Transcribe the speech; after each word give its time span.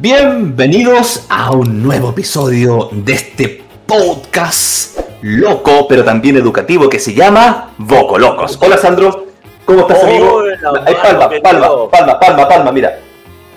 Bienvenidos 0.00 1.26
a 1.28 1.50
un 1.50 1.82
nuevo 1.82 2.10
episodio 2.10 2.88
de 2.92 3.14
este 3.14 3.64
podcast 3.84 4.96
loco, 5.22 5.88
pero 5.88 6.04
también 6.04 6.36
educativo 6.36 6.88
que 6.88 7.00
se 7.00 7.14
llama 7.14 7.72
Voco 7.78 8.16
Locos. 8.16 8.56
Hola 8.62 8.78
Sandro, 8.78 9.26
¿cómo 9.64 9.80
estás 9.80 10.04
amigo? 10.04 10.34
Hola, 10.34 10.84
Ay, 10.86 10.94
palma, 11.02 11.18
palma, 11.18 11.28
¿qué 11.30 11.40
palma, 11.40 12.20
palma, 12.20 12.48
palma, 12.48 12.70
mira. 12.70 12.96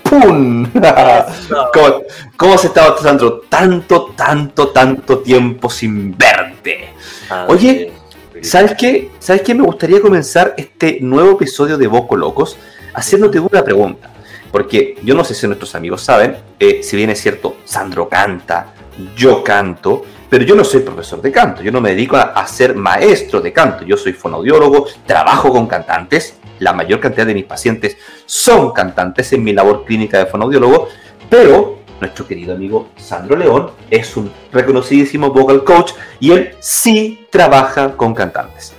¡Pum! 0.02 0.68
¿Cómo, 1.72 2.02
¿Cómo 2.36 2.54
has 2.54 2.64
estado, 2.64 2.98
Sandro? 2.98 3.42
Tanto, 3.48 4.12
tanto, 4.16 4.70
tanto 4.70 5.20
tiempo 5.20 5.70
sin 5.70 6.18
verte. 6.18 6.88
Ah, 7.30 7.46
Oye. 7.48 7.92
¿Sabes 8.40 8.74
qué? 8.76 9.12
¿Sabes 9.20 9.42
qué? 9.42 9.54
Me 9.54 9.62
gustaría 9.62 10.00
comenzar 10.00 10.54
este 10.56 10.98
nuevo 11.00 11.32
episodio 11.32 11.78
de 11.78 11.86
Voco 11.86 12.16
Locos 12.16 12.56
haciéndote 12.94 13.38
una 13.38 13.62
pregunta. 13.62 14.10
Porque 14.52 14.96
yo 15.02 15.14
no 15.14 15.24
sé 15.24 15.34
si 15.34 15.46
nuestros 15.46 15.74
amigos 15.74 16.02
saben, 16.02 16.36
eh, 16.60 16.82
si 16.82 16.94
bien 16.94 17.10
es 17.10 17.20
cierto, 17.20 17.56
Sandro 17.64 18.08
canta, 18.08 18.74
yo 19.16 19.42
canto, 19.42 20.04
pero 20.28 20.44
yo 20.44 20.54
no 20.54 20.62
soy 20.62 20.80
profesor 20.80 21.20
de 21.22 21.32
canto, 21.32 21.62
yo 21.62 21.72
no 21.72 21.80
me 21.80 21.90
dedico 21.90 22.16
a, 22.16 22.46
ser 22.46 22.74
maestro 22.74 23.40
de 23.40 23.52
canto, 23.52 23.84
yo 23.84 23.96
soy 23.96 24.12
fonaudiólogo, 24.12 24.86
trabajo 25.06 25.50
con 25.50 25.66
cantantes, 25.66 26.38
la 26.58 26.72
mayor 26.72 27.00
cantidad 27.00 27.26
de 27.26 27.34
mis 27.34 27.44
pacientes 27.44 27.96
son 28.26 28.72
cantantes 28.72 29.32
en 29.32 29.42
mi 29.42 29.52
labor 29.52 29.84
clínica 29.84 30.18
de 30.18 30.26
fonaudiólogo, 30.26 30.88
pero 31.28 31.78
nuestro 32.00 32.26
querido 32.26 32.54
amigo 32.54 32.88
Sandro 32.96 33.36
León 33.36 33.70
es 33.90 34.16
un 34.16 34.30
reconocidísimo 34.52 35.30
vocal 35.30 35.64
coach 35.64 35.92
y 36.20 36.32
él 36.32 36.54
sí 36.60 37.26
trabaja 37.30 37.96
con 37.96 38.14
cantantes. 38.14 38.74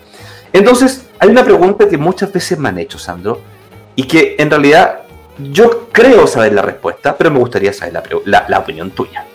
Entonces, 0.51 1.07
hay 1.19 1.29
una 1.29 1.43
pregunta 1.43 1.87
que 1.87 1.97
muchas 1.97 2.31
veces 2.31 2.59
me 2.59 2.69
han 2.69 2.77
hecho, 2.77 2.99
Sandro, 2.99 3.41
y 3.95 4.03
que 4.03 4.35
en 4.37 4.49
realidad 4.49 5.02
yo 5.37 5.89
creo 5.91 6.27
saber 6.27 6.53
la 6.53 6.61
respuesta, 6.61 7.15
pero 7.17 7.31
me 7.31 7.39
gustaría 7.39 7.73
saber 7.73 8.03
la, 8.25 8.45
la 8.47 8.59
opinión 8.59 8.91
tuya. 8.91 9.25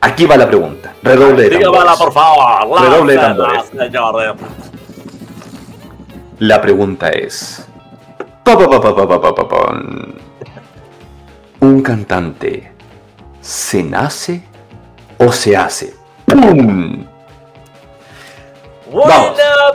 Aquí 0.00 0.26
va 0.26 0.36
la 0.36 0.46
pregunta. 0.46 0.94
Redoble 1.02 1.48
de 1.50 1.58
tambores. 1.58 2.00
Redoble 2.80 3.14
de 3.14 3.18
tambores. 3.18 3.64
La 6.38 6.60
pregunta 6.62 7.08
es... 7.10 7.66
¿Un 11.60 11.82
cantante 11.82 12.72
se 13.40 13.82
nace 13.82 14.44
o 15.18 15.32
se 15.32 15.56
hace? 15.56 15.94
¡Pum! 16.24 17.04
Buena 18.90 19.34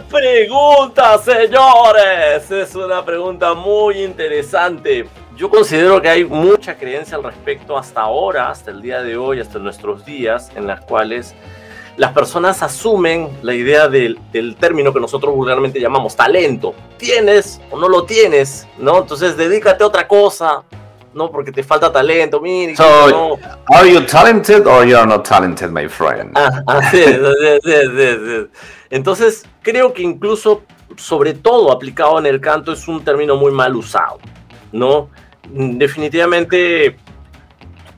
pregunta, 0.09 1.19
señores. 1.19 2.49
Es 2.49 2.73
una 2.73 3.05
pregunta 3.05 3.53
muy 3.53 4.01
interesante. 4.01 5.07
Yo 5.37 5.51
considero 5.51 6.01
que 6.01 6.09
hay 6.09 6.25
mucha 6.25 6.75
creencia 6.75 7.17
al 7.17 7.23
respecto 7.23 7.77
hasta 7.77 8.01
ahora, 8.01 8.49
hasta 8.49 8.71
el 8.71 8.81
día 8.81 9.03
de 9.03 9.15
hoy, 9.15 9.39
hasta 9.39 9.59
nuestros 9.59 10.03
días, 10.03 10.51
en 10.55 10.65
las 10.65 10.81
cuales 10.81 11.35
las 11.95 12.11
personas 12.11 12.63
asumen 12.63 13.29
la 13.43 13.53
idea 13.53 13.87
del, 13.87 14.17
del 14.31 14.55
término 14.55 14.91
que 14.91 14.99
nosotros 14.99 15.35
vulgarmente 15.35 15.79
llamamos 15.79 16.15
talento. 16.15 16.73
Tienes 16.97 17.61
o 17.69 17.77
no 17.77 17.87
lo 17.87 18.05
tienes, 18.05 18.67
¿no? 18.79 18.97
Entonces 18.97 19.37
dedícate 19.37 19.83
a 19.83 19.87
otra 19.87 20.07
cosa, 20.07 20.63
¿no? 21.13 21.31
Porque 21.31 21.51
te 21.51 21.63
falta 21.63 21.91
talento, 21.91 22.39
mire. 22.39 22.75
So- 22.75 23.09
no. 23.09 23.39
Are 23.75 23.91
you 23.91 24.01
talented 24.05 24.67
or 24.67 24.85
you 24.85 24.97
are 24.97 25.07
not 25.07 25.27
talented, 25.27 25.71
my 25.71 25.87
friend? 25.87 26.31
Ah, 26.35 26.63
así 26.67 26.99
es, 27.01 27.19
así 27.19 27.71
es, 27.71 27.89
así 27.89 28.01
es. 28.01 28.45
Entonces, 28.89 29.43
creo 29.61 29.93
que 29.93 30.03
incluso, 30.03 30.63
sobre 30.97 31.33
todo 31.33 31.71
aplicado 31.71 32.19
en 32.19 32.25
el 32.25 32.39
canto, 32.39 32.71
es 32.73 32.87
un 32.87 33.03
término 33.03 33.35
muy 33.35 33.51
mal 33.51 33.75
usado, 33.75 34.19
¿no? 34.71 35.09
Definitivamente, 35.49 36.97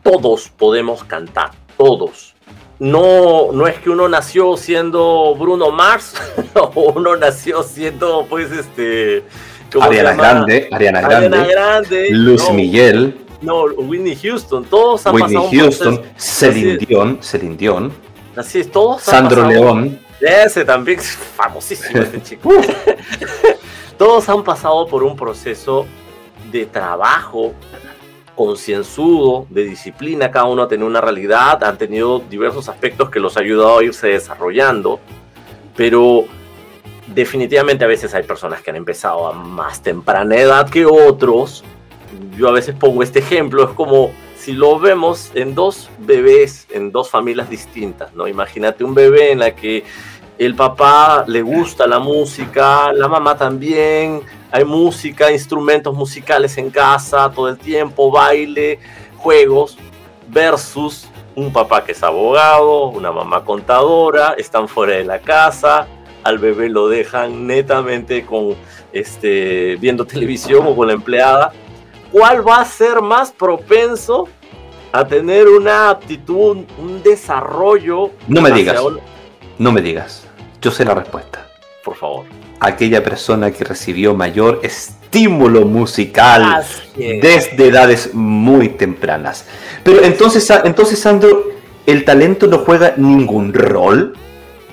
todos 0.04 0.50
podemos 0.50 1.04
cantar, 1.04 1.52
todos. 1.78 2.36
No, 2.78 3.52
no 3.54 3.68
es 3.68 3.78
que 3.80 3.90
uno 3.90 4.10
nació 4.10 4.58
siendo 4.58 5.34
Bruno 5.36 5.72
Mars 5.72 6.16
o 6.54 6.94
uno 6.96 7.16
nació 7.16 7.64
siendo, 7.64 8.26
pues, 8.30 8.52
este... 8.52 9.24
¿cómo 9.80 9.92
se 9.92 10.00
Ariana? 10.00 10.14
Grande, 10.24 10.70
Ariana 10.72 11.02
Grande, 11.02 11.26
Ariana 11.38 11.48
Grande. 11.48 12.08
Luis 12.12 12.44
no, 12.48 12.54
Miguel, 12.54 13.18
No, 13.42 13.64
Whitney 13.66 14.16
Houston. 14.16 14.66
Todos 14.66 15.06
han 15.06 15.16
Whitney 15.16 15.36
pasado 15.36 15.50
Houston, 15.52 15.96
proceso- 15.98 16.14
Celine. 16.18 16.78
Dion, 16.78 17.20
Celine 17.22 17.56
Dion, 17.58 17.94
Así 18.36 18.60
es, 18.60 18.72
todos 18.72 19.02
Sandro 19.02 19.48
León. 19.48 20.00
Ese 20.20 20.66
también 20.66 21.00
es 21.00 21.12
famosísimo 21.16 22.02
ese 22.02 22.22
chico. 22.24 22.50
Todos 23.98 24.28
han 24.28 24.44
pasado 24.44 24.88
por 24.88 25.04
un 25.04 25.16
proceso 25.16 25.86
de 26.52 26.66
trabajo 26.66 27.54
concienzudo, 28.36 29.48
de 29.50 29.64
disciplina, 29.64 30.30
cada 30.32 30.46
uno 30.46 30.64
ha 30.64 30.68
tenido 30.68 30.88
una 30.88 31.00
realidad, 31.00 31.64
han 31.64 31.78
tenido 31.78 32.20
diversos 32.20 32.68
aspectos 32.68 33.10
que 33.10 33.20
los 33.20 33.38
ha 33.38 33.40
ayudado 33.40 33.80
a 33.80 33.84
irse 33.84 34.08
desarrollando, 34.08 35.00
pero 35.76 36.26
definitivamente 37.08 37.84
a 37.84 37.88
veces 37.88 38.14
hay 38.14 38.24
personas 38.24 38.62
que 38.62 38.70
han 38.70 38.76
empezado 38.76 39.28
a 39.28 39.34
más 39.34 39.82
temprana 39.82 40.36
edad 40.36 40.70
que 40.70 40.86
otros. 40.86 41.64
Yo 42.38 42.50
a 42.50 42.52
veces 42.52 42.76
pongo 42.76 43.04
este 43.04 43.20
ejemplo, 43.20 43.64
es 43.64 43.72
como 43.72 44.12
si 44.38 44.54
lo 44.54 44.80
vemos 44.80 45.32
en 45.34 45.56
dos 45.56 45.90
bebés, 46.00 46.68
en 46.72 46.92
dos 46.92 47.10
familias 47.10 47.50
distintas, 47.50 48.14
¿no? 48.14 48.28
Imagínate 48.28 48.84
un 48.84 48.94
bebé 48.94 49.32
en 49.32 49.40
la 49.40 49.56
que 49.56 49.84
el 50.38 50.56
papá 50.56 51.24
le 51.28 51.42
gusta 51.42 51.88
la 51.88 52.00
música, 52.00 52.92
la 52.94 53.08
mamá 53.08 53.38
también, 53.38 54.22
hay 54.52 54.66
música, 54.66 55.32
instrumentos 55.32 55.96
musicales 55.96 56.58
en 56.58 56.70
casa 56.70 57.32
todo 57.34 57.50
el 57.50 57.58
tiempo, 57.58 58.12
baile, 58.12 58.80
juegos, 59.18 59.78
versus 60.28 61.08
un 61.36 61.52
papá 61.52 61.84
que 61.84 61.94
es 61.94 62.04
abogado, 62.04 62.88
una 62.90 63.12
mamá 63.12 63.44
contadora, 63.44 64.36
están 64.38 64.68
fuera 64.68 64.96
de 64.96 65.06
la 65.06 65.20
casa, 65.20 65.88
al 66.26 66.40
bebé 66.40 66.70
lo 66.70 66.90
dejan 66.90 67.46
netamente 67.46 68.26
con 68.26 68.56
este 68.92 69.78
viendo 69.80 70.08
televisión 70.08 70.66
o 70.66 70.76
con 70.76 70.88
la 70.88 70.94
empleada. 70.94 71.54
¿Cuál 72.12 72.46
va 72.46 72.62
a 72.62 72.66
ser 72.66 73.00
más 73.00 73.32
propenso 73.32 74.28
a 74.92 75.06
tener 75.06 75.48
una 75.48 75.92
aptitud, 75.92 76.58
un 76.80 77.04
desarrollo? 77.04 78.10
No 78.28 78.42
me 78.42 78.52
digas. 78.52 78.82
No 79.60 79.72
me 79.72 79.82
digas, 79.82 80.26
yo 80.60 80.72
sé 80.72 80.84
la 80.84 80.96
respuesta. 80.96 81.48
Por 81.84 81.96
favor. 81.96 82.26
Aquella 82.60 83.04
persona 83.04 83.52
que 83.52 83.64
recibió 83.64 84.16
mayor 84.16 84.62
estímulo 84.64 85.62
musical 85.66 86.66
desde 86.98 87.68
edades 87.68 88.16
muy 88.16 88.70
tempranas. 88.70 89.46
Pero 89.84 90.04
entonces, 90.04 90.50
entonces 90.64 90.98
Sandro, 90.98 91.44
¿el 91.86 92.04
talento 92.04 92.48
no 92.48 92.58
juega 92.58 92.96
ningún 92.98 93.54
rol 93.54 94.18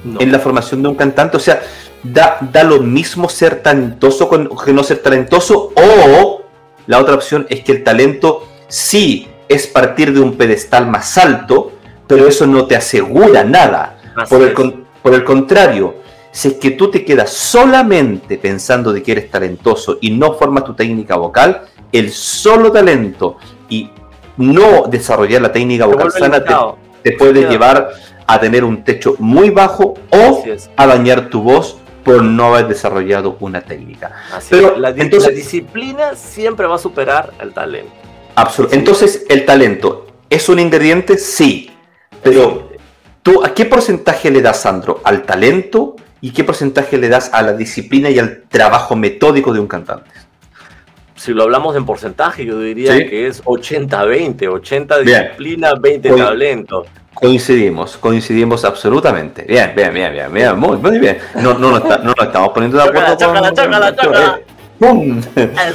No. 0.05 0.21
en 0.21 0.33
la 0.33 0.39
formación 0.39 0.83
de 0.83 0.89
un 0.89 0.95
cantante? 0.95 1.37
O 1.37 1.41
sea, 1.41 1.63
¿da, 2.03 2.39
da 2.41 2.65
lo 2.65 2.81
mismo 2.81 3.29
ser 3.29 3.63
talentoso 3.63 4.29
con- 4.29 4.51
que 4.65 4.73
no 4.73 4.83
ser 4.83 4.99
talentoso? 4.99 5.73
¿O 5.77 6.43
la 6.87 6.99
otra 6.99 7.15
opción 7.15 7.47
es 7.49 7.61
que 7.63 7.73
el 7.73 7.85
talento 7.85 8.49
sí 8.69 9.29
es 9.49 9.67
partir 9.67 10.13
de 10.13 10.21
un 10.21 10.35
pedestal 10.37 10.87
más 10.89 11.17
alto, 11.19 11.73
pero 12.07 12.27
eso 12.27 12.47
no 12.47 12.67
te 12.67 12.77
asegura 12.77 13.45
nada? 13.45 13.99
Por 14.29 14.43
el, 14.43 14.85
por 15.03 15.15
el 15.15 15.25
contrario, 15.25 15.95
si 16.33 16.49
es 16.49 16.55
que 16.55 16.73
tú 16.73 16.91
te 16.91 17.05
quedas 17.05 17.31
solamente 17.31 18.39
pensando 18.39 18.93
de 18.93 19.03
que 19.03 19.13
eres 19.13 19.31
talentoso 19.31 19.99
y 20.01 20.11
no 20.11 20.35
formas 20.35 20.65
tu 20.65 20.75
técnica 20.75 21.17
vocal, 21.17 21.63
el 21.93 22.11
solo 22.11 22.73
talento 22.73 23.37
y 23.69 23.91
no 24.39 24.85
desarrollar 24.89 25.43
la 25.43 25.53
técnica 25.53 25.87
vocal 25.87 26.11
sana 26.11 26.43
te, 27.03 27.13
puede 27.13 27.49
llevar 27.49 27.91
a 28.27 28.41
tener 28.41 28.65
un 28.65 28.85
techo 28.85 29.15
muy 29.19 29.51
bajo 29.51 29.95
o 30.11 30.45
a 30.77 30.87
dañar 30.87 31.29
tu 31.29 31.43
voz 31.43 31.79
por 32.05 32.23
no 32.23 32.55
haber 32.55 32.69
desarrollado 32.69 33.37
una 33.41 33.61
técnica. 33.61 34.13
Así 34.33 34.49
Pero. 34.51 34.77
La, 34.77 34.91
entonces- 34.91 35.31
la 35.31 35.35
disciplina 35.37 36.15
siempre 36.17 36.67
va 36.67 36.77
a 36.77 36.79
superar 36.79 37.33
al 37.39 37.53
talento. 37.53 37.93
Absol- 38.37 38.69
Sí. 38.71 38.77
Entonces, 38.77 39.27
¿el 39.29 39.45
talento 39.45 40.07
es 40.31 40.49
un 40.49 40.59
ingrediente? 40.59 41.19
Sí. 41.19 41.71
Pero, 42.23 42.71
¿tú 43.23 43.45
a 43.45 43.53
qué 43.55 43.65
porcentaje 43.67 44.31
le 44.31 44.41
das, 44.43 44.61
Sandro, 44.63 45.01
al 45.05 45.23
talento 45.23 45.97
y 46.21 46.31
qué 46.33 46.43
porcentaje 46.45 46.97
le 46.99 47.09
das 47.09 47.31
a 47.33 47.43
la 47.43 47.53
disciplina 47.53 48.09
y 48.11 48.19
al 48.19 48.43
trabajo 48.49 48.97
metódico 48.97 49.53
de 49.53 49.61
un 49.61 49.67
cantante? 49.67 50.11
Si 51.15 51.33
lo 51.33 51.45
hablamos 51.45 51.77
en 51.77 51.85
porcentaje, 51.87 52.45
yo 52.45 52.59
diría 52.59 52.97
Sí. 52.97 53.07
que 53.07 53.27
es 53.29 53.43
80-20. 53.45 54.49
80 54.49 54.99
Bien. 54.99 55.23
disciplina, 55.23 55.73
20 55.79 56.11
Oye. 56.11 56.23
talento. 56.23 56.85
Coincidimos, 57.15 57.97
coincidimos 57.99 58.65
absolutamente. 58.65 59.45
Bien, 59.45 59.73
bien, 59.77 59.93
bien, 59.93 60.13
bien, 60.13 60.33
bien, 60.33 60.59
muy, 60.59 60.77
muy 60.79 60.99
bien. 60.99 61.19
No, 61.37 61.55
no, 61.59 61.71
nos 61.71 61.83
está- 61.83 61.99
no 61.99 62.13
nos 62.17 62.27
estamos 62.27 62.49
poniendo 62.51 62.79
de 62.79 62.85
acuerdo 62.85 63.17
con... 63.35 65.21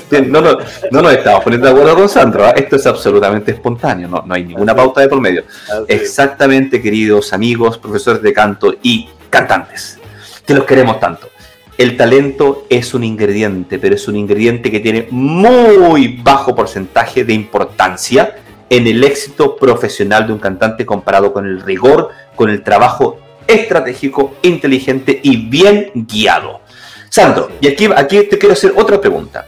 Bien, 0.09 0.31
No, 0.31 0.41
no, 0.41 0.57
no 0.91 1.01
nos 1.01 1.13
estamos 1.13 1.43
poniendo 1.43 1.67
de 1.67 1.73
acuerdo 1.73 1.95
con 1.95 2.09
Sandro. 2.09 2.45
¿ah? 2.45 2.49
Esto 2.55 2.75
es 2.75 2.85
absolutamente 2.87 3.51
espontáneo, 3.51 4.07
no, 4.09 4.23
no 4.25 4.33
hay 4.33 4.43
ninguna 4.43 4.75
pauta 4.75 5.01
de 5.01 5.07
por 5.07 5.21
medio. 5.21 5.43
Exactamente, 5.87 6.81
queridos 6.81 7.31
amigos, 7.31 7.77
profesores 7.77 8.21
de 8.21 8.33
canto 8.33 8.73
y 8.83 9.07
cantantes, 9.29 9.99
que 10.45 10.53
los 10.53 10.65
queremos 10.65 10.99
tanto. 10.99 11.29
El 11.77 11.95
talento 11.95 12.65
es 12.69 12.93
un 12.95 13.03
ingrediente, 13.03 13.77
pero 13.77 13.93
es 13.95 14.07
un 14.07 14.15
ingrediente 14.17 14.71
que 14.71 14.79
tiene 14.79 15.07
muy 15.11 16.19
bajo 16.21 16.55
porcentaje 16.55 17.23
de 17.23 17.33
importancia 17.33 18.35
en 18.69 18.87
el 18.87 19.03
éxito 19.03 19.55
profesional 19.55 20.27
de 20.27 20.33
un 20.33 20.39
cantante 20.39 20.85
comparado 20.85 21.33
con 21.33 21.45
el 21.45 21.61
rigor, 21.61 22.09
con 22.35 22.49
el 22.49 22.63
trabajo 22.63 23.17
estratégico, 23.47 24.33
inteligente 24.41 25.19
y 25.23 25.37
bien 25.37 25.91
guiado. 25.93 26.61
Sandro, 27.09 27.49
y 27.61 27.67
aquí, 27.67 27.89
aquí 27.95 28.23
te 28.23 28.37
quiero 28.37 28.53
hacer 28.53 28.73
otra 28.75 28.99
pregunta. 28.99 29.47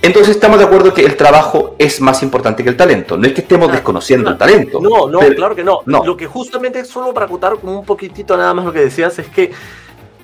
Entonces 0.00 0.36
estamos 0.36 0.58
de 0.58 0.64
acuerdo 0.64 0.94
que 0.94 1.04
el 1.04 1.16
trabajo 1.16 1.74
es 1.76 2.00
más 2.00 2.22
importante 2.22 2.62
que 2.62 2.70
el 2.70 2.76
talento. 2.76 3.16
No 3.16 3.26
es 3.26 3.32
que 3.32 3.40
estemos 3.40 3.70
desconociendo 3.70 4.30
el 4.30 4.38
talento. 4.38 4.80
No, 4.80 5.08
no, 5.08 5.18
claro 5.18 5.56
que 5.56 5.64
no. 5.64 5.80
no. 5.86 6.04
Lo 6.04 6.16
que 6.16 6.26
justamente, 6.26 6.84
solo 6.84 7.12
para 7.12 7.26
acotar 7.26 7.54
un 7.62 7.84
poquitito 7.84 8.36
nada 8.36 8.54
más 8.54 8.64
lo 8.64 8.72
que 8.72 8.80
decías, 8.80 9.18
es 9.18 9.26
que 9.26 9.50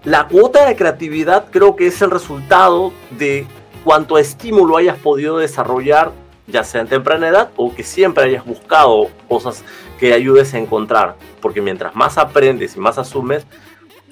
la 0.04 0.28
cuota 0.28 0.66
de 0.66 0.76
creatividad 0.76 1.46
creo 1.50 1.74
que 1.74 1.88
es 1.88 2.00
el 2.02 2.10
resultado 2.10 2.92
de 3.18 3.46
cuánto 3.82 4.16
estímulo 4.16 4.76
hayas 4.76 4.98
podido 4.98 5.38
desarrollar, 5.38 6.12
ya 6.46 6.64
sea 6.64 6.80
en 6.80 6.88
temprana 6.88 7.28
edad 7.28 7.50
o 7.56 7.74
que 7.74 7.82
siempre 7.82 8.24
hayas 8.24 8.44
buscado 8.44 9.08
cosas 9.28 9.64
que 9.98 10.12
ayudes 10.12 10.54
a 10.54 10.58
encontrar. 10.58 11.16
Porque 11.40 11.60
mientras 11.60 11.94
más 11.94 12.18
aprendes 12.18 12.76
y 12.76 12.80
más 12.80 12.98
asumes, 12.98 13.46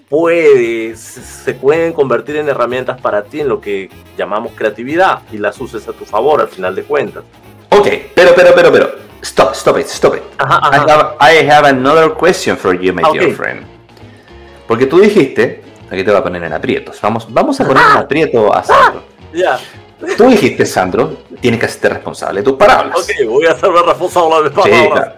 puedes, 0.08 0.98
se 1.00 1.54
pueden 1.54 1.92
convertir 1.92 2.36
en 2.36 2.48
herramientas 2.48 3.00
para 3.00 3.24
ti 3.24 3.40
en 3.40 3.48
lo 3.48 3.60
que 3.60 3.90
llamamos 4.16 4.52
creatividad 4.54 5.20
y 5.32 5.38
las 5.38 5.58
uses 5.60 5.88
a 5.88 5.92
tu 5.92 6.04
favor 6.04 6.40
al 6.40 6.48
final 6.48 6.74
de 6.74 6.82
cuentas. 6.82 7.24
Ok, 7.70 7.88
pero, 8.14 8.32
pero, 8.36 8.50
pero, 8.54 8.70
pero, 8.70 8.90
stop, 9.22 9.54
stop 9.54 9.78
it, 9.78 9.86
stop 9.86 10.14
it. 10.14 10.22
I, 10.38 11.48
have, 11.48 11.66
another 11.66 12.12
question 12.12 12.58
for 12.58 12.74
you, 12.78 12.92
my 12.92 13.02
dear 13.12 13.32
friend. 13.32 13.64
Porque 14.68 14.84
tú 14.84 15.00
dijiste, 15.00 15.62
aquí 15.90 16.04
te 16.04 16.10
voy 16.10 16.20
a 16.20 16.22
poner 16.22 16.44
en 16.44 16.52
aprietos, 16.52 17.00
vamos, 17.00 17.26
vamos 17.32 17.58
a 17.60 17.66
poner 17.66 17.82
en 17.82 17.96
aprieto 17.96 18.54
a 18.54 18.62
Sandro. 18.62 19.02
Ya. 19.32 19.58
Tú 20.16 20.28
dijiste, 20.28 20.66
Sandro, 20.66 21.18
tienes 21.40 21.60
que 21.60 21.66
hacerte 21.66 21.88
responsable 21.90 22.40
de 22.40 22.44
tus 22.44 22.56
palabras. 22.56 22.96
Ok, 22.96 23.28
voy 23.28 23.46
a 23.46 23.52
hacerme 23.52 23.82
responsable 23.82 24.36
de 24.36 24.42
mis 24.42 24.52
palabras. 24.52 25.12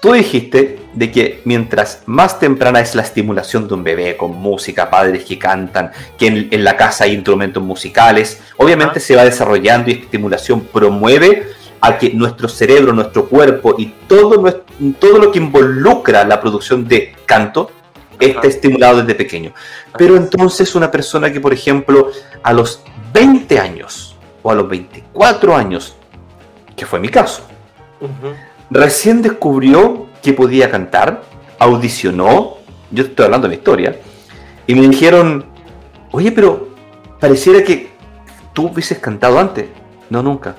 Tú 0.00 0.12
dijiste 0.12 0.80
de 0.92 1.10
que 1.10 1.40
mientras 1.44 2.02
más 2.04 2.38
temprana 2.38 2.80
es 2.80 2.94
la 2.94 3.00
estimulación 3.00 3.66
de 3.66 3.72
un 3.72 3.82
bebé 3.82 4.18
con 4.18 4.32
música, 4.32 4.90
padres 4.90 5.24
que 5.24 5.38
cantan, 5.38 5.92
que 6.18 6.26
en, 6.50 6.62
la 6.62 6.76
casa 6.76 7.04
hay 7.04 7.14
instrumentos 7.14 7.62
musicales, 7.62 8.38
obviamente 8.58 9.00
se 9.00 9.16
va 9.16 9.24
desarrollando 9.24 9.88
y 9.88 9.94
esta 9.94 10.04
estimulación 10.04 10.60
promueve 10.60 11.48
a 11.80 11.96
que 11.96 12.10
nuestro 12.10 12.48
cerebro, 12.48 12.92
nuestro 12.92 13.26
cuerpo 13.30 13.76
y 13.78 13.94
todo, 14.06 14.44
todo 14.98 15.18
lo 15.18 15.32
que 15.32 15.38
involucra 15.38 16.22
la 16.24 16.38
producción 16.38 16.86
de 16.86 17.14
canto 17.24 17.70
esté 18.20 18.48
estimulado 18.48 18.98
desde 18.98 19.14
pequeño. 19.14 19.54
Pero 19.96 20.16
entonces 20.16 20.74
una 20.74 20.90
persona 20.90 21.32
que, 21.32 21.40
por 21.40 21.54
ejemplo, 21.54 22.10
a 22.42 22.52
los 22.52 22.82
20 23.14 23.58
años 23.58 24.03
o 24.44 24.52
a 24.52 24.54
los 24.54 24.68
24 24.68 25.56
años, 25.56 25.96
que 26.76 26.86
fue 26.86 27.00
mi 27.00 27.08
caso, 27.08 27.42
recién 28.70 29.22
descubrió 29.22 30.06
que 30.22 30.32
podía 30.32 30.70
cantar, 30.70 31.22
audicionó, 31.58 32.58
yo 32.92 33.04
estoy 33.04 33.24
hablando 33.24 33.48
de 33.48 33.54
la 33.54 33.58
historia, 33.58 33.96
y 34.66 34.74
me 34.74 34.86
dijeron, 34.86 35.46
oye, 36.12 36.30
pero 36.30 36.68
pareciera 37.18 37.64
que 37.64 37.90
tú 38.52 38.68
hubieses 38.68 38.98
cantado 38.98 39.38
antes. 39.38 39.66
No, 40.10 40.22
nunca. 40.22 40.54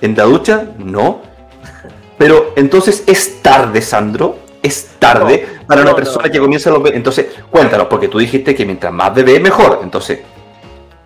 ¿En 0.00 0.16
la 0.16 0.24
ducha? 0.24 0.70
No. 0.78 1.22
Pero 2.18 2.52
entonces 2.56 3.02
es 3.06 3.42
tarde, 3.42 3.80
Sandro. 3.80 4.38
Es 4.62 4.90
tarde 4.98 5.48
para 5.66 5.82
una 5.82 5.96
persona 5.96 6.30
que 6.30 6.38
comienza 6.38 6.68
a 6.68 6.74
los... 6.74 6.90
Entonces, 6.90 7.26
cuéntanos, 7.50 7.86
porque 7.86 8.08
tú 8.08 8.18
dijiste 8.18 8.54
que 8.54 8.66
mientras 8.66 8.92
más 8.92 9.14
bebé, 9.14 9.40
mejor. 9.40 9.80
Entonces, 9.82 10.20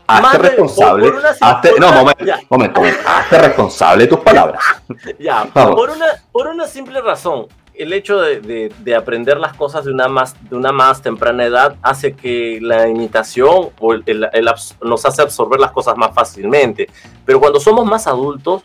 hazte 0.06 0.38
responsable. 0.38 1.12
no, 1.78 1.92
momento, 1.92 2.24
momento, 2.50 2.82
Hazte 3.06 3.38
responsable 3.38 4.04
de 4.04 4.08
tus 4.08 4.20
palabras. 4.20 4.62
Ya, 5.18 5.44
por 5.46 5.90
una, 5.90 6.06
por 6.32 6.46
una 6.48 6.66
simple 6.66 7.00
razón. 7.00 7.46
El 7.74 7.92
hecho 7.92 8.20
de, 8.20 8.70
de, 8.78 8.94
aprender 8.94 9.38
las 9.38 9.54
cosas 9.54 9.84
de 9.84 9.90
una, 9.90 10.06
más, 10.06 10.36
de 10.48 10.54
una 10.54 10.70
más 10.70 11.02
temprana 11.02 11.44
edad 11.44 11.76
hace 11.82 12.14
que 12.14 12.60
la 12.62 12.88
imitación 12.88 13.70
o 13.80 13.92
el, 13.92 14.04
el, 14.06 14.48
nos 14.82 15.04
hace 15.04 15.22
absorber 15.22 15.58
las 15.58 15.72
cosas 15.72 15.96
más 15.96 16.14
fácilmente. 16.14 16.88
Pero 17.24 17.40
cuando 17.40 17.58
somos 17.58 17.84
más 17.84 18.06
adultos, 18.06 18.62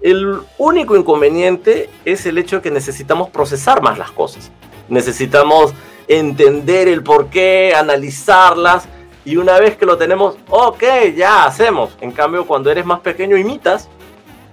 el 0.00 0.40
único 0.58 0.96
inconveniente 0.96 1.90
es 2.04 2.26
el 2.26 2.38
hecho 2.38 2.56
de 2.56 2.62
que 2.62 2.70
necesitamos 2.70 3.28
procesar 3.30 3.82
más 3.82 3.98
las 3.98 4.10
cosas. 4.10 4.50
Necesitamos 4.88 5.72
entender 6.08 6.88
el 6.88 7.04
por 7.04 7.28
qué, 7.28 7.72
analizarlas 7.76 8.88
y 9.24 9.36
una 9.36 9.58
vez 9.58 9.76
que 9.76 9.86
lo 9.86 9.98
tenemos, 9.98 10.36
ok, 10.48 10.82
ya 11.14 11.44
hacemos. 11.44 11.96
En 12.00 12.12
cambio, 12.12 12.46
cuando 12.46 12.70
eres 12.70 12.84
más 12.84 13.00
pequeño, 13.00 13.36
imitas 13.36 13.88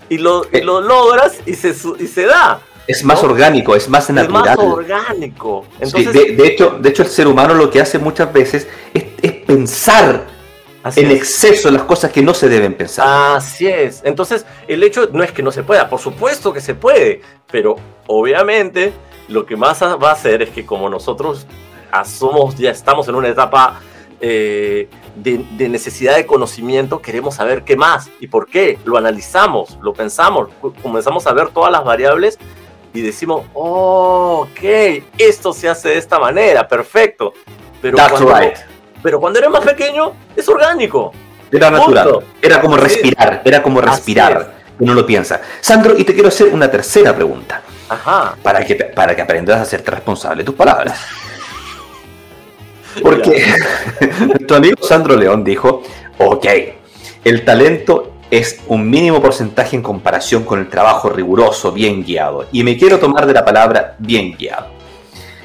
y 0.09 0.17
lo, 0.17 0.45
eh. 0.51 0.63
lo 0.63 0.81
logras 0.81 1.39
y 1.45 1.53
se, 1.53 1.73
y 1.99 2.07
se 2.07 2.25
da. 2.25 2.59
Es 2.87 3.03
más 3.03 3.21
orgánico, 3.23 3.75
es 3.75 3.89
más 3.89 4.09
natural. 4.09 4.51
Es 4.51 4.57
más 4.57 4.65
orgánico. 4.65 5.65
de, 5.79 6.47
hecho, 6.47 6.77
de 6.79 6.89
hecho, 6.89 7.03
el 7.03 7.09
ser 7.09 7.27
humano 7.27 7.53
lo 7.53 7.69
que 7.69 7.81
hace 7.81 7.99
muchas 7.99 8.31
veces 8.31 8.67
es, 8.93 9.03
pensar 9.45 10.25
en 10.95 11.11
exceso 11.11 11.69
las 11.69 11.83
cosas 11.83 12.11
que 12.11 12.21
no 12.21 12.33
se 12.33 12.47
deben 12.47 12.73
pensar. 12.73 13.35
Así 13.35 13.67
es. 13.67 14.01
Entonces, 14.05 14.45
el 14.67 14.83
hecho 14.83 15.09
no 15.11 15.23
es 15.23 15.31
que 15.33 15.43
no 15.43 15.51
se 15.51 15.63
pueda, 15.63 15.89
por 15.89 15.99
supuesto 15.99 16.53
que 16.53 16.61
se 16.61 16.75
puede, 16.75 17.21
pero 17.51 17.75
obviamente 18.07 18.93
lo 19.27 19.45
que 19.45 19.57
más 19.57 19.81
va 19.83 20.09
a 20.09 20.13
hacer 20.13 20.41
es 20.41 20.49
que 20.49 20.65
como 20.65 20.89
nosotros 20.89 21.45
somos, 22.05 22.57
ya 22.57 22.71
estamos 22.71 23.07
en 23.07 23.15
una 23.15 23.29
etapa 23.29 23.81
eh, 24.19 24.89
de, 25.15 25.69
necesidad 25.69 26.15
de 26.15 26.25
conocimiento, 26.25 27.01
queremos 27.01 27.35
saber 27.35 27.63
qué 27.63 27.75
más 27.75 28.09
y 28.19 28.27
por 28.27 28.47
qué. 28.47 28.79
Lo 28.85 28.97
analizamos, 28.97 29.77
lo 29.81 29.93
pensamos, 29.93 30.49
comenzamos 30.81 31.27
a 31.27 31.33
ver 31.33 31.49
todas 31.49 31.71
las 31.71 31.83
variables 31.83 32.37
y 32.93 33.01
decimos, 33.01 33.45
oh, 33.53 34.47
ok, 34.49 35.03
esto 35.17 35.53
se 35.53 35.69
hace 35.69 35.89
de 35.89 35.97
esta 35.97 36.19
manera, 36.19 36.67
perfecto. 36.67 37.33
Pero, 37.81 37.97
cuando, 37.97 38.33
pero 39.03 39.19
cuando 39.19 39.39
eres 39.39 39.51
más 39.51 39.63
pequeño, 39.63 40.13
es 40.35 40.47
orgánico. 40.49 41.11
Era 41.51 41.69
natural, 41.69 42.19
era 42.41 42.59
como 42.59 42.75
respirar, 42.75 43.41
era 43.45 43.63
como 43.63 43.79
respirar, 43.79 44.55
uno 44.79 44.93
lo 44.93 45.05
piensa. 45.05 45.41
Sandro, 45.61 45.97
y 45.97 46.03
te 46.03 46.13
quiero 46.13 46.27
hacer 46.29 46.47
una 46.47 46.69
tercera 46.69 47.15
pregunta. 47.15 47.61
Ajá. 47.89 48.35
Para 48.43 48.65
que, 48.65 48.75
para 48.75 49.15
que 49.15 49.21
aprendas 49.21 49.59
a 49.59 49.61
hacerte 49.61 49.91
responsable 49.91 50.43
de 50.43 50.45
tus 50.45 50.55
palabras. 50.55 50.99
Porque 53.01 53.45
tu 54.47 54.55
amigo 54.55 54.75
Sandro 54.81 55.15
León 55.15 55.43
dijo, 55.43 55.83
ok, 56.17 56.45
el 57.23 57.45
talento 57.45 58.13
es 58.29 58.59
un 58.67 58.89
mínimo 58.89 59.21
porcentaje 59.21 59.75
en 59.75 59.81
comparación 59.81 60.43
con 60.43 60.59
el 60.59 60.69
trabajo 60.69 61.09
riguroso, 61.09 61.71
bien 61.71 62.03
guiado. 62.03 62.45
Y 62.51 62.63
me 62.63 62.77
quiero 62.77 62.99
tomar 62.99 63.25
de 63.25 63.33
la 63.33 63.45
palabra 63.45 63.95
bien 63.99 64.35
guiado. 64.37 64.67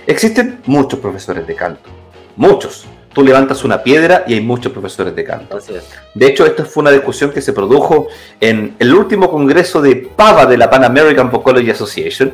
Existen 0.06 0.60
muchos 0.66 0.98
profesores 0.98 1.46
de 1.46 1.54
canto, 1.54 1.88
muchos. 2.36 2.86
Tú 3.12 3.22
levantas 3.22 3.62
una 3.62 3.82
piedra 3.82 4.24
y 4.26 4.34
hay 4.34 4.40
muchos 4.40 4.72
profesores 4.72 5.14
de 5.14 5.22
canto. 5.22 5.58
De 6.14 6.26
hecho, 6.26 6.46
esto 6.46 6.64
fue 6.64 6.80
una 6.80 6.90
discusión 6.90 7.30
que 7.30 7.42
se 7.42 7.52
produjo 7.52 8.08
en 8.40 8.74
el 8.78 8.94
último 8.94 9.30
congreso 9.30 9.82
de 9.82 9.96
PAVA 9.96 10.46
de 10.46 10.56
la 10.56 10.70
Pan 10.70 10.82
American 10.82 11.30
Vocalogy 11.30 11.70
Association, 11.70 12.32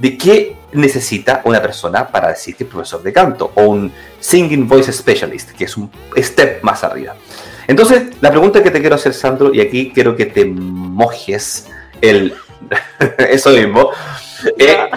de 0.00 0.16
qué 0.16 0.56
necesita 0.72 1.40
una 1.44 1.62
persona 1.62 2.06
para 2.08 2.28
decir 2.28 2.54
que 2.54 2.64
es 2.64 2.70
profesor 2.70 3.02
de 3.02 3.12
canto 3.12 3.52
o 3.54 3.62
un 3.62 3.92
singing 4.20 4.68
voice 4.68 4.92
specialist, 4.92 5.50
que 5.52 5.64
es 5.64 5.76
un 5.76 5.90
step 6.16 6.62
más 6.62 6.84
arriba. 6.84 7.14
Entonces, 7.66 8.02
la 8.20 8.30
pregunta 8.30 8.62
que 8.62 8.70
te 8.70 8.80
quiero 8.80 8.96
hacer, 8.96 9.14
Sandro, 9.14 9.52
y 9.52 9.60
aquí 9.60 9.92
quiero 9.94 10.16
que 10.16 10.26
te 10.26 10.44
mojes 10.44 11.68
el 12.00 12.34
eso 13.18 13.50
mismo. 13.50 13.90
Eh, 14.56 14.88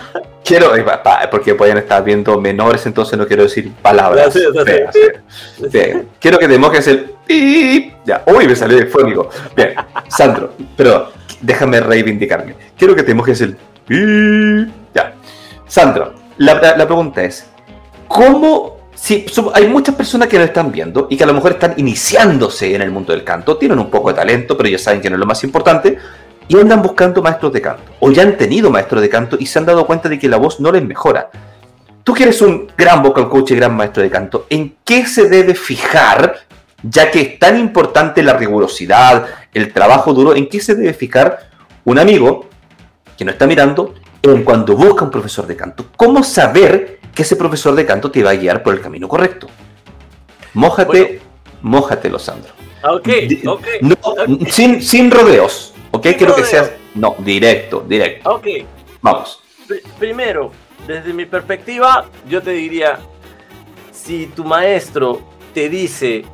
quiero, 0.44 0.76
eh, 0.76 0.86
porque 1.30 1.56
pueden 1.56 1.78
estar 1.78 2.04
viendo 2.04 2.40
menores, 2.40 2.86
entonces 2.86 3.18
no 3.18 3.28
quiero 3.28 3.44
decir 3.44 3.72
palabras. 3.82 4.34
Quiero 6.20 6.40
que 6.40 6.48
te 6.48 6.58
mojes 6.58 6.88
el 6.88 7.16
Ya, 8.06 8.24
uy, 8.28 8.48
me 8.48 8.56
salió 8.56 8.78
el 8.78 8.88
fónico. 8.88 9.30
Bien, 9.56 9.74
Sandro, 10.10 10.54
pero 10.78 11.12
déjame 11.42 11.80
reivindicarme. 11.80 12.56
Quiero 12.78 12.96
que 12.96 13.04
te 13.04 13.14
mojes 13.14 13.42
el. 13.42 13.58
Sandro, 15.72 16.14
la, 16.38 16.60
pregunta 16.60 17.24
es, 17.24 17.46
¿cómo 18.06 18.76
hay 19.54 19.68
muchas 19.70 19.96
personas 19.96 20.28
que 20.28 20.38
nos 20.38 20.48
están 20.48 20.70
viendo 20.70 21.08
y 21.10 21.16
que 21.16 21.24
a 21.24 21.28
lo 21.28 21.34
mejor 21.34 21.54
están 21.54 21.76
iniciándose 21.78 22.76
en 22.76 22.82
el 22.82 22.92
mundo 22.92 23.14
del 23.14 23.24
canto, 23.24 23.56
tienen 23.56 23.80
un 23.80 23.90
poco 23.90 24.10
de 24.10 24.16
talento, 24.16 24.58
pero 24.58 24.68
ya 24.68 24.78
saben 24.78 25.00
que 25.00 25.10
no 25.10 25.16
es 25.16 25.22
lo 25.22 25.26
más 25.26 25.46
importante, 25.46 25.98
y 26.50 26.60
andan 26.60 26.82
buscando 26.82 27.22
maestros 27.22 27.54
de 27.54 27.62
canto, 27.62 27.84
o 28.02 28.12
ya 28.12 28.24
han 28.24 28.36
tenido 28.36 28.70
maestros 28.70 29.02
de 29.02 29.08
canto 29.08 29.38
y 29.40 29.46
se 29.46 29.60
han 29.60 29.66
dado 29.66 29.88
cuenta 29.88 30.10
de 30.10 30.20
que 30.20 30.28
la 30.28 30.36
voz 30.36 30.60
no 30.60 30.74
les 30.74 30.84
mejora. 30.84 31.30
Tú 32.04 32.14
que 32.14 32.24
eres 32.24 32.42
un 32.42 32.70
gran 32.78 33.02
vocal 33.02 33.30
coach 33.30 33.52
y 33.52 33.56
gran 33.56 33.74
maestro 33.74 34.04
de 34.04 34.10
canto, 34.10 34.48
¿en 34.50 34.76
qué 34.84 35.06
se 35.06 35.30
debe 35.30 35.56
fijar, 35.56 36.36
ya 36.84 37.10
que 37.10 37.22
es 37.22 37.40
tan 37.40 37.58
importante 37.58 38.22
la 38.24 38.34
rigurosidad, 38.34 39.26
el 39.54 39.72
trabajo 39.72 40.14
duro, 40.14 40.36
en 40.36 40.50
qué 40.50 40.60
se 40.60 40.76
debe 40.76 40.94
fijar 40.94 41.50
un 41.86 41.98
amigo 41.98 42.50
que 43.18 43.24
no 43.24 43.32
está 43.32 43.48
mirando 43.48 43.94
cuando 44.46 44.76
busca 44.76 45.04
un 45.04 45.12
profesor 45.12 45.48
de 45.48 45.56
canto. 45.56 45.86
¿Cómo 45.98 46.24
saber 46.24 47.00
que 47.14 47.24
ese 47.24 47.36
profesor 47.36 47.76
de 47.76 47.86
canto 47.86 48.12
te 48.12 48.24
va 48.24 48.32
a 48.32 48.36
guiar 48.36 48.64
por 48.64 48.74
el 48.74 48.82
camino 48.82 49.08
correcto? 49.08 49.48
Mójate, 50.54 51.22
mójate, 51.62 52.12
Sandro. 52.20 52.54
Ok, 52.84 53.08
ok. 53.46 53.68
sin, 54.50 54.82
sin 54.82 55.12
rodeos, 55.12 55.74
¿ok? 55.92 56.08
Quiero 56.18 56.36
que 56.36 56.44
seas 56.44 56.72
No, 56.96 57.16
directo, 57.20 57.86
directo. 57.88 58.30
Ok. 58.30 58.48
Vamos. 59.02 59.40
primero, 59.98 60.52
desde 60.88 61.14
mi 61.14 61.26
perspectiva, 61.26 62.06
yo 62.28 62.42
te 62.42 62.52
diría, 62.52 63.00
si 63.92 64.28
tu 64.28 64.44
maestro 64.44 65.22
te 65.54 65.70
dice, 65.70 66.26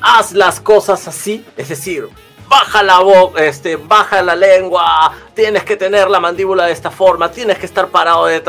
haz 0.00 0.32
las 0.32 0.60
cosas 0.60 1.08
así, 1.08 1.44
es 1.56 1.68
decir, 1.68 2.08
baja 2.48 2.82
la 2.82 3.00
voz, 3.00 3.32
este, 3.38 3.76
baja 3.76 4.22
la 4.22 4.34
lengua, 4.34 5.12
tienes 5.34 5.64
que 5.64 5.76
tener 5.76 6.08
la 6.08 6.20
mandíbula 6.20 6.66
de 6.66 6.72
esta 6.72 6.90
forma, 6.90 7.30
tienes 7.30 7.58
que 7.58 7.66
estar 7.66 7.88
parado 7.88 8.26
de, 8.26 8.40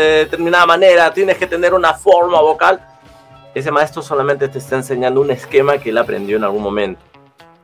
determinada 0.00 0.66
manera, 0.66 1.12
tienes 1.12 1.36
que 1.36 1.46
tener 1.46 1.74
una 1.74 1.94
forma 1.94 2.40
vocal. 2.40 2.84
Ese 3.54 3.70
maestro 3.70 4.02
solamente 4.02 4.48
te 4.48 4.58
está 4.58 4.76
enseñando 4.76 5.20
un 5.20 5.30
esquema 5.30 5.78
que 5.78 5.90
él 5.90 5.98
aprendió 5.98 6.36
en 6.36 6.44
algún 6.44 6.62
momento. 6.62 7.00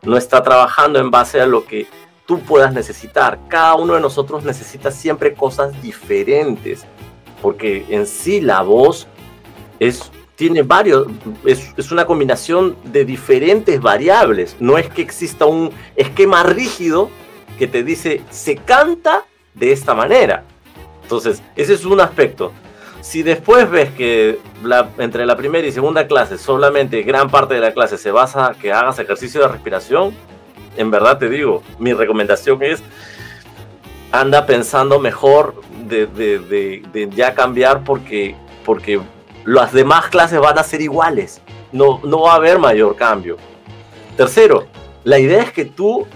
No 0.02 0.16
está 0.16 0.42
trabajando 0.42 0.98
en 0.98 1.10
base 1.10 1.40
a 1.40 1.46
lo 1.46 1.64
que 1.64 1.86
tú 2.26 2.40
puedas 2.40 2.72
necesitar. 2.72 3.38
Cada 3.48 3.74
uno 3.74 3.94
de 3.94 4.00
nosotros 4.00 4.44
necesita 4.44 4.90
siempre 4.90 5.34
cosas 5.34 5.80
diferentes, 5.82 6.84
porque 7.40 7.86
en 7.88 8.06
sí 8.06 8.40
la 8.40 8.62
voz 8.62 9.06
es 9.78 10.10
tiene 10.36 10.62
varios, 10.62 11.06
es, 11.44 11.92
una 11.92 12.06
combinación 12.06 12.76
de 12.84 13.04
diferentes 13.04 13.80
variables. 13.80 14.56
No 14.58 14.78
es 14.78 14.88
que 14.88 15.02
exista 15.02 15.46
un 15.46 15.70
esquema 15.96 16.42
rígido 16.42 17.10
que 17.58 17.68
te 17.68 17.84
dice 17.84 18.22
se 18.30 18.56
canta 18.56 19.24
de 19.54 19.72
esta 19.72 19.94
manera. 19.94 20.44
Entonces, 21.02 21.42
ese 21.54 21.74
es 21.74 21.84
un 21.84 22.00
aspecto. 22.00 22.52
Si 23.00 23.22
después 23.22 23.70
ves 23.70 23.90
que 23.90 24.38
entre 24.98 25.26
la 25.26 25.36
primera 25.36 25.66
y 25.66 25.72
segunda 25.72 26.06
clase 26.06 26.38
solamente 26.38 27.02
gran 27.02 27.30
parte 27.30 27.54
de 27.54 27.60
la 27.60 27.74
clase 27.74 27.98
se 27.98 28.10
basa 28.10 28.54
que 28.60 28.72
hagas 28.72 28.98
ejercicio 28.98 29.42
de 29.42 29.48
respiración, 29.48 30.14
en 30.76 30.90
verdad 30.90 31.18
te 31.18 31.28
digo, 31.28 31.62
mi 31.78 31.92
recomendación 31.92 32.62
es 32.62 32.82
anda 34.10 34.46
pensando 34.46 34.98
mejor 34.98 35.60
de, 35.86 36.06
de 36.06 37.10
ya 37.14 37.34
cambiar 37.34 37.84
porque, 37.84 38.34
porque 38.64 39.00
las 39.44 39.72
demás 39.72 40.08
clases 40.08 40.40
van 40.40 40.58
a 40.58 40.62
ser 40.62 40.80
iguales. 40.80 41.40
No, 41.72 42.00
no 42.04 42.22
va 42.22 42.32
a 42.32 42.36
haber 42.36 42.58
mayor 42.58 42.96
cambio. 42.96 43.36
Tercero, 44.16 44.66
la 45.02 45.18
idea 45.18 45.42
es 45.42 45.52
que 45.52 45.64
tú 45.64 46.06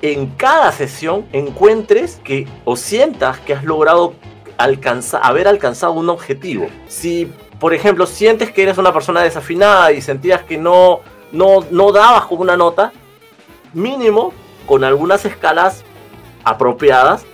en 0.00 0.28
cada 0.28 0.70
sesión 0.72 1.26
encuentres 1.32 2.20
que 2.22 2.46
o 2.64 2.76
sientas 2.76 3.38
que 3.40 3.52
has 3.52 3.64
logrado 3.64 4.14
alcanzar, 4.56 5.20
haber 5.24 5.48
alcanzado 5.48 5.92
un 5.92 6.08
objetivo. 6.08 6.66
Si, 6.86 7.32
por 7.58 7.74
ejemplo, 7.74 8.06
sientes 8.06 8.52
que 8.52 8.62
eres 8.62 8.78
una 8.78 8.92
persona 8.92 9.22
desafinada 9.22 9.92
y 9.92 10.00
sentías 10.00 10.42
que 10.42 10.56
no, 10.56 11.00
no, 11.32 11.64
no 11.70 11.92
dabas 11.92 12.26
con 12.26 12.38
una 12.38 12.56
nota, 12.56 12.92
mínimo 13.72 14.32
con 14.66 14.84
algunas 14.84 15.24
escalas 15.24 15.84
apropiadas, 16.44 17.24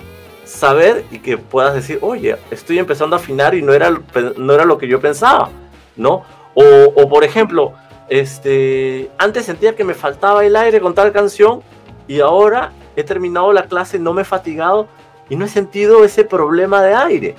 saber 0.45 1.05
y 1.11 1.19
que 1.19 1.39
puedas 1.39 1.75
decir, 1.75 1.99
oye, 2.03 2.37
estoy 2.51 2.79
empezando 2.79 3.17
a 3.17 3.19
afinar 3.19 3.55
y 3.55 3.63
no 3.63 3.73
era, 3.73 3.91
no 4.37 4.53
era 4.53 4.65
lo 4.65 4.79
que 4.79 4.87
yo 4.87 5.01
pensaba, 5.01 5.51
¿no? 5.97 6.23
O, 6.55 7.09
por 7.09 7.25
ejemplo, 7.25 7.73
este, 8.09 9.11
antes 9.19 9.47
sentía 9.47 9.75
que 9.75 9.85
me 9.85 9.95
faltaba 9.95 10.45
el 10.45 10.55
aire 10.55 10.81
con 10.81 10.95
tal 10.95 11.13
canción 11.13 11.63
y 12.07 12.21
ahora 12.21 12.73
he 12.97 13.03
terminado 13.03 13.53
la 13.53 13.65
clase, 13.65 13.99
no 13.99 14.13
me 14.13 14.23
he 14.23 14.25
fatigado 14.25 14.87
y 15.29 15.37
no 15.37 15.47
he 15.47 15.49
sentido 15.49 16.05
ese 16.05 16.25
problema 16.25 16.83
de 16.83 16.95
aire, 16.95 17.35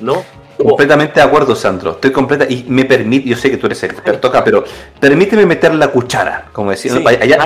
¿no? 0.00 0.22
Completamente 0.58 1.14
de 1.14 1.22
acuerdo, 1.22 1.56
Sandro. 1.56 1.92
Estoy 1.92 2.12
completa 2.12 2.44
y 2.46 2.66
me 2.68 2.84
permite, 2.84 3.30
yo 3.30 3.36
sé 3.36 3.50
que 3.50 3.56
tú 3.56 3.64
eres 3.66 3.82
experto 3.82 4.28
acá, 4.28 4.44
pero 4.44 4.62
permíteme 4.98 5.46
meter 5.46 5.74
la 5.74 5.88
cuchara, 5.88 6.48
como 6.52 6.70
decía. 6.70 6.92
allá, 7.06 7.38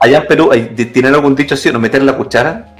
allá, 0.00 0.18
en 0.18 0.26
Perú, 0.26 0.50
¿tienen 0.92 1.14
algún 1.14 1.36
dicho 1.36 1.54
así, 1.54 1.70
no 1.70 1.78
meter 1.78 2.02
la 2.02 2.16
cuchara? 2.16 2.71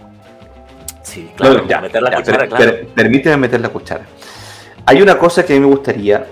Sí, 1.12 1.30
claro, 1.36 1.66
meter 1.82 2.02
la 2.02 2.16
cuchara, 2.16 2.48
permíteme 2.94 3.36
meter 3.36 3.60
la 3.60 3.68
cuchara. 3.68 4.06
Hay 4.86 5.02
una 5.02 5.18
cosa 5.18 5.44
que 5.44 5.52
a 5.52 5.56
mí 5.56 5.60
me 5.60 5.66
gustaría 5.66 6.26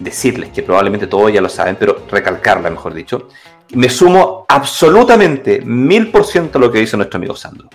decirles, 0.00 0.50
que 0.50 0.64
probablemente 0.64 1.06
todos 1.06 1.32
ya 1.32 1.40
lo 1.40 1.48
saben, 1.48 1.76
pero 1.76 2.04
recalcarla, 2.10 2.70
mejor 2.70 2.92
dicho. 2.92 3.28
Me 3.70 3.88
sumo 3.88 4.46
absolutamente, 4.48 5.60
mil 5.60 6.10
por 6.10 6.24
ciento 6.24 6.58
a 6.58 6.60
lo 6.60 6.72
que 6.72 6.80
dice 6.80 6.96
nuestro 6.96 7.18
amigo 7.18 7.36
Sandro. 7.36 7.68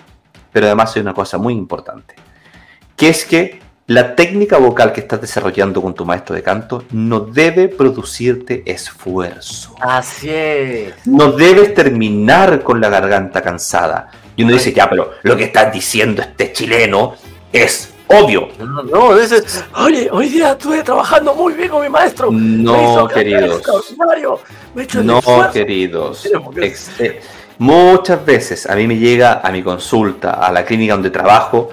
Pero 0.52 0.66
además 0.66 0.94
hay 0.94 1.00
una 1.00 1.14
cosa 1.14 1.38
muy 1.38 1.54
importante, 1.54 2.14
que 2.96 3.08
es 3.08 3.24
que 3.24 3.60
la 3.86 4.14
técnica 4.14 4.58
vocal 4.58 4.92
que 4.92 5.00
estás 5.00 5.22
desarrollando 5.22 5.80
con 5.80 5.94
tu 5.94 6.04
maestro 6.04 6.34
de 6.34 6.42
canto 6.42 6.84
no 6.90 7.20
debe 7.20 7.68
producirte 7.68 8.62
esfuerzo. 8.70 9.74
Así 9.80 10.28
es. 10.28 10.94
No 11.06 11.32
debes 11.32 11.72
terminar 11.72 12.62
con 12.62 12.78
la 12.78 12.90
garganta 12.90 13.40
cansada. 13.40 14.10
Y 14.40 14.42
uno 14.42 14.54
dice, 14.54 14.72
ya, 14.72 14.88
pero 14.88 15.10
lo 15.22 15.36
que 15.36 15.44
estás 15.44 15.70
diciendo 15.70 16.22
este 16.22 16.50
chileno 16.54 17.14
es 17.52 17.92
obvio. 18.06 18.48
No, 18.58 18.82
no, 18.82 19.14
dices, 19.14 19.62
oye, 19.76 20.08
hoy 20.10 20.30
día 20.30 20.52
estuve 20.52 20.82
trabajando 20.82 21.34
muy 21.34 21.52
bien 21.52 21.68
con 21.68 21.82
mi 21.82 21.90
maestro. 21.90 22.30
No, 22.32 23.06
queridos. 23.06 23.60
no, 25.04 25.50
queridos. 25.52 26.26
Eh, 27.00 27.20
muchas 27.58 28.24
veces 28.24 28.66
a 28.66 28.74
mí 28.76 28.86
me 28.86 28.96
llega 28.96 29.42
a 29.44 29.52
mi 29.52 29.62
consulta, 29.62 30.30
a 30.30 30.50
la 30.50 30.64
clínica 30.64 30.94
donde 30.94 31.10
trabajo, 31.10 31.68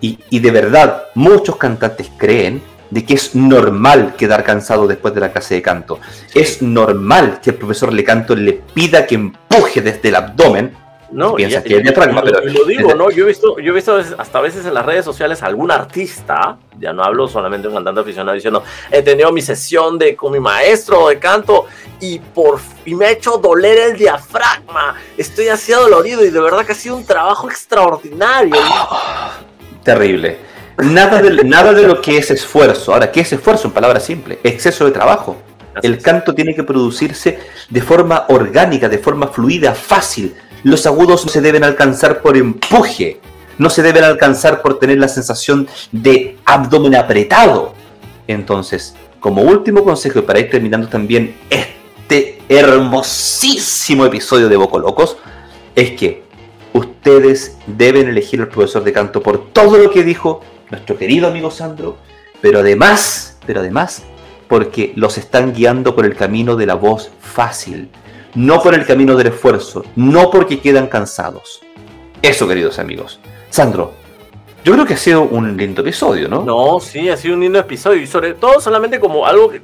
y, 0.00 0.20
y 0.30 0.38
de 0.38 0.50
verdad 0.52 1.06
muchos 1.16 1.56
cantantes 1.56 2.08
creen 2.16 2.62
de 2.88 3.04
que 3.04 3.14
es 3.14 3.34
normal 3.34 4.14
quedar 4.16 4.44
cansado 4.44 4.86
después 4.86 5.12
de 5.12 5.22
la 5.22 5.32
clase 5.32 5.56
de 5.56 5.62
canto. 5.62 5.98
Es 6.32 6.62
normal 6.62 7.40
que 7.42 7.50
el 7.50 7.56
profesor 7.56 7.92
le 7.92 8.04
canto 8.04 8.36
le 8.36 8.52
pida 8.52 9.08
que 9.08 9.16
empuje 9.16 9.80
desde 9.80 10.10
el 10.10 10.14
abdomen 10.14 10.81
no, 11.12 11.36
que 11.36 11.46
pero... 11.94 12.40
lo 12.44 12.64
digo, 12.64 12.94
¿no? 12.96 13.10
Yo 13.10 13.24
he 13.24 13.28
visto, 13.28 13.58
yo 13.58 13.72
he 13.72 13.74
visto 13.74 14.00
hasta 14.18 14.38
a 14.38 14.40
veces 14.40 14.64
en 14.64 14.72
las 14.72 14.84
redes 14.84 15.04
sociales 15.04 15.42
algún 15.42 15.70
artista, 15.70 16.56
ya 16.78 16.92
no 16.92 17.04
hablo 17.04 17.28
solamente 17.28 17.64
de 17.64 17.68
un 17.68 17.74
cantante 17.74 18.00
aficionado, 18.00 18.34
diciendo, 18.34 18.64
he 18.90 19.02
tenido 19.02 19.30
mi 19.30 19.42
sesión 19.42 19.98
de, 19.98 20.16
con 20.16 20.32
mi 20.32 20.40
maestro 20.40 21.08
de 21.08 21.18
canto 21.18 21.66
y 22.00 22.18
por 22.18 22.60
y 22.86 22.94
me 22.94 23.06
ha 23.06 23.10
hecho 23.10 23.36
doler 23.36 23.90
el 23.90 23.96
diafragma, 23.96 24.96
estoy 25.16 25.48
así 25.48 25.72
dolorido 25.72 26.24
y 26.24 26.30
de 26.30 26.40
verdad 26.40 26.64
que 26.64 26.72
ha 26.72 26.76
sido 26.76 26.96
un 26.96 27.04
trabajo 27.04 27.48
extraordinario. 27.48 28.56
terrible. 29.84 30.38
Nada 30.78 31.20
de, 31.20 31.44
nada 31.44 31.74
de 31.74 31.86
lo 31.86 32.00
que 32.00 32.16
es 32.16 32.30
esfuerzo. 32.30 32.94
Ahora, 32.94 33.12
¿qué 33.12 33.20
es 33.20 33.32
esfuerzo? 33.32 33.68
En 33.68 33.74
palabras 33.74 34.04
simples, 34.04 34.38
exceso 34.42 34.86
de 34.86 34.90
trabajo. 34.90 35.36
el 35.82 35.98
canto 36.00 36.34
tiene 36.34 36.54
que 36.54 36.62
producirse 36.62 37.38
de 37.68 37.82
forma 37.82 38.24
orgánica, 38.28 38.88
de 38.88 38.98
forma 38.98 39.28
fluida, 39.28 39.74
fácil 39.74 40.34
los 40.62 40.86
agudos 40.86 41.24
no 41.24 41.30
se 41.30 41.40
deben 41.40 41.64
alcanzar 41.64 42.22
por 42.22 42.36
empuje, 42.36 43.20
no 43.58 43.70
se 43.70 43.82
deben 43.82 44.04
alcanzar 44.04 44.62
por 44.62 44.78
tener 44.78 44.98
la 44.98 45.08
sensación 45.08 45.68
de 45.90 46.38
abdomen 46.44 46.94
apretado. 46.94 47.74
Entonces, 48.26 48.94
como 49.20 49.42
último 49.42 49.84
consejo 49.84 50.22
para 50.24 50.40
ir 50.40 50.50
terminando 50.50 50.88
también 50.88 51.36
este 51.50 52.40
hermosísimo 52.48 54.04
episodio 54.06 54.48
de 54.48 54.56
Boco 54.56 54.78
Locos, 54.78 55.16
es 55.74 55.92
que 55.92 56.22
ustedes 56.72 57.56
deben 57.66 58.08
elegir 58.08 58.40
al 58.40 58.48
profesor 58.48 58.84
de 58.84 58.92
canto 58.92 59.22
por 59.22 59.52
todo 59.52 59.78
lo 59.78 59.90
que 59.90 60.04
dijo 60.04 60.40
nuestro 60.70 60.96
querido 60.96 61.28
amigo 61.28 61.50
Sandro, 61.50 61.98
pero 62.40 62.60
además, 62.60 63.38
pero 63.46 63.60
además, 63.60 64.02
porque 64.48 64.92
los 64.96 65.18
están 65.18 65.52
guiando 65.52 65.94
por 65.94 66.04
el 66.04 66.16
camino 66.16 66.56
de 66.56 66.66
la 66.66 66.74
voz 66.74 67.10
fácil, 67.20 67.90
no 68.34 68.62
por 68.62 68.74
el 68.74 68.86
camino 68.86 69.16
del 69.16 69.28
esfuerzo, 69.28 69.84
no 69.96 70.30
porque 70.30 70.60
quedan 70.60 70.86
cansados. 70.86 71.60
Eso, 72.20 72.46
queridos 72.48 72.78
amigos. 72.78 73.20
Sandro, 73.50 73.92
yo 74.64 74.72
creo 74.72 74.86
que 74.86 74.94
ha 74.94 74.98
sido 74.98 75.22
un 75.22 75.56
lindo 75.56 75.82
episodio, 75.82 76.28
¿no? 76.28 76.44
No, 76.44 76.80
sí, 76.80 77.08
ha 77.08 77.16
sido 77.16 77.34
un 77.34 77.40
lindo 77.40 77.58
episodio 77.58 78.00
y 78.00 78.06
sobre 78.06 78.34
todo 78.34 78.60
solamente 78.60 79.00
como 79.00 79.26
algo 79.26 79.50
que 79.50 79.60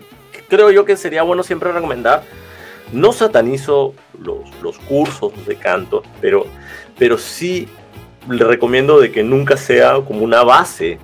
creo 0.48 0.70
yo 0.70 0.84
que 0.84 0.96
sería 0.96 1.22
bueno 1.22 1.42
siempre 1.42 1.72
recomendar. 1.72 2.24
No 2.92 3.12
satanizo 3.12 3.94
los, 4.20 4.38
los 4.62 4.78
cursos 4.78 5.32
de 5.46 5.56
canto, 5.56 6.02
pero, 6.20 6.46
pero 6.98 7.18
sí 7.18 7.68
le 8.28 8.44
recomiendo 8.44 8.98
de 8.98 9.12
que 9.12 9.22
nunca 9.22 9.56
sea 9.56 10.00
como 10.06 10.22
una 10.22 10.42
base 10.42 10.98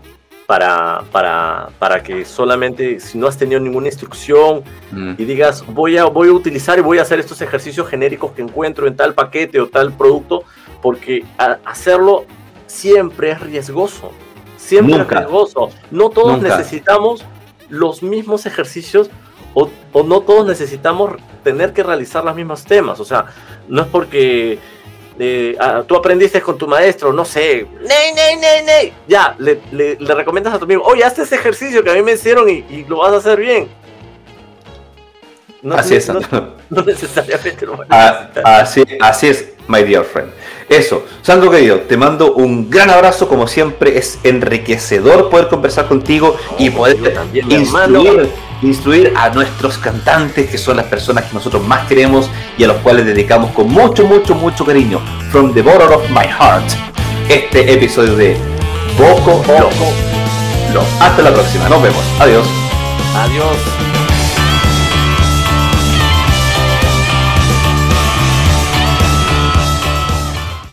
para, 0.46 1.02
para, 1.10 1.70
para, 1.78 2.02
que 2.02 2.24
solamente 2.24 3.00
si 3.00 3.16
no 3.16 3.26
has 3.26 3.38
tenido 3.38 3.60
ninguna 3.60 3.88
instrucción 3.88 4.62
mm. 4.92 5.14
y 5.16 5.24
digas 5.24 5.64
voy 5.66 5.96
a, 5.96 6.04
voy 6.04 6.28
a 6.28 6.32
utilizar 6.32 6.78
y 6.78 6.82
voy 6.82 6.98
a 6.98 7.02
hacer 7.02 7.18
estos 7.18 7.40
ejercicios 7.40 7.88
genéricos 7.88 8.32
que 8.32 8.42
encuentro 8.42 8.86
en 8.86 8.96
tal 8.96 9.14
paquete 9.14 9.60
o 9.60 9.68
tal 9.68 9.92
producto, 9.92 10.44
porque 10.82 11.24
hacerlo 11.64 12.26
siempre 12.66 13.30
es 13.30 13.40
riesgoso, 13.40 14.12
siempre 14.56 15.00
es 15.00 15.08
riesgoso. 15.08 15.70
No 15.90 16.10
todos 16.10 16.42
necesitamos 16.42 17.24
los 17.68 18.02
mismos 18.02 18.44
ejercicios 18.44 19.10
o, 19.54 19.70
o 19.92 20.02
no 20.02 20.20
todos 20.20 20.46
necesitamos 20.46 21.12
tener 21.42 21.72
que 21.72 21.82
realizar 21.82 22.24
los 22.24 22.34
mismos 22.34 22.64
temas, 22.64 23.00
o 23.00 23.04
sea, 23.04 23.26
no 23.68 23.82
es 23.82 23.88
porque 23.88 24.58
Ah, 25.60 25.84
tú 25.86 25.94
aprendiste 25.94 26.40
con 26.40 26.58
tu 26.58 26.66
maestro, 26.66 27.12
no 27.12 27.24
sé, 27.24 27.66
ney, 27.80 28.12
ney, 28.14 28.36
ney, 28.36 28.64
ney. 28.64 28.92
Ya, 29.06 29.36
le, 29.38 29.60
le, 29.70 29.96
recomiendas 30.14 30.54
a 30.54 30.58
tu 30.58 30.64
amigo, 30.64 30.82
oye, 30.82 31.04
haz 31.04 31.16
ese 31.18 31.36
ejercicio 31.36 31.84
que 31.84 31.90
a 31.90 31.94
mí 31.94 32.02
me 32.02 32.12
hicieron 32.12 32.48
y, 32.48 32.84
lo 32.88 32.98
vas 32.98 33.12
a 33.12 33.16
hacer 33.18 33.38
bien. 33.38 33.68
así 35.72 35.94
es, 35.94 36.08
no, 36.70 36.82
necesariamente 36.82 37.64
lo 37.64 37.76
vas 37.76 37.86
a 37.90 38.30
ah, 38.44 38.58
así, 38.60 38.82
así 39.00 39.28
es, 39.28 39.52
my 39.68 39.84
dear 39.84 40.04
friend. 40.04 40.32
Eso, 40.68 41.04
Sandro 41.22 41.50
querido, 41.50 41.80
te 41.80 41.96
mando 41.96 42.34
un 42.34 42.68
gran 42.68 42.90
abrazo, 42.90 43.28
como 43.28 43.46
siempre, 43.46 43.96
es 43.96 44.18
enriquecedor 44.24 45.30
poder 45.30 45.46
conversar 45.46 45.86
contigo 45.86 46.36
y 46.58 46.70
poder 46.70 46.96
instruir, 47.48 48.30
instruir, 48.66 49.12
a 49.16 49.30
nuestros 49.30 49.78
cantantes, 49.78 50.48
que 50.50 50.58
son 50.58 50.76
las 50.76 50.86
personas 50.86 51.24
que 51.24 51.34
nosotros 51.34 51.66
más 51.66 51.86
queremos 51.86 52.30
y 52.58 52.64
a 52.64 52.68
los 52.68 52.78
cuales 52.78 53.06
dedicamos 53.06 53.50
con 53.52 53.68
mucho, 53.68 54.04
mucho, 54.06 54.34
mucho 54.34 54.64
cariño, 54.64 55.00
from 55.30 55.52
the 55.54 55.62
bottom 55.62 55.92
of 55.92 56.08
my 56.10 56.26
heart, 56.26 56.64
este 57.28 57.72
episodio 57.72 58.16
de 58.16 58.36
Boco 58.98 59.42
Loco. 59.46 59.92
Hasta 61.00 61.22
la 61.22 61.32
próxima, 61.32 61.68
nos 61.68 61.82
vemos, 61.82 62.02
adiós. 62.18 62.46
Adiós. 63.14 63.93